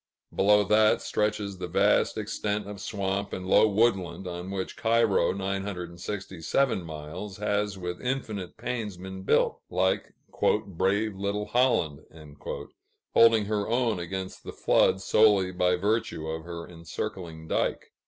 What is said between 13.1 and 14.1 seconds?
holding her own